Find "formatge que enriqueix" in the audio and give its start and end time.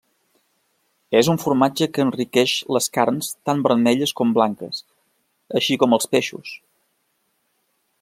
1.43-2.55